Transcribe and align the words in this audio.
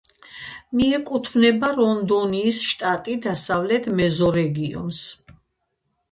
მიეკუთვნება 0.77 1.67
რონდონიის 1.79 2.61
შტატის 2.69 3.19
დასავლეთ 3.25 3.89
მეზორეგიონს. 3.99 5.03